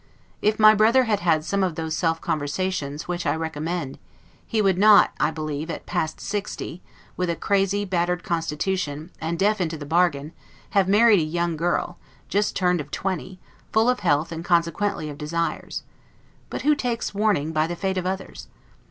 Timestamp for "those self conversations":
1.75-3.07